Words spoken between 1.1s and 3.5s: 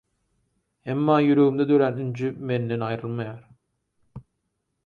ýüregimde dörän ünji menden aýrylmaýar.